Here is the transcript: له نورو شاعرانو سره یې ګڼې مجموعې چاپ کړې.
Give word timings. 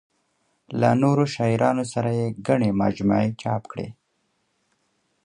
له 0.79 0.89
نورو 1.03 1.23
شاعرانو 1.35 1.83
سره 1.93 2.09
یې 2.19 2.27
ګڼې 2.47 2.69
مجموعې 2.81 3.29
چاپ 3.41 3.63
کړې. 3.71 3.87